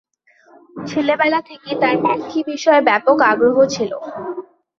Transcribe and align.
ছেলেবেলা 0.85 1.39
থেকেই 1.49 1.75
তার 1.81 1.95
পাখি 2.05 2.39
বিষয়ে 2.49 2.81
ব্যাপক 2.87 3.17
আগ্রহ 3.31 3.57
ছিল। 3.73 3.91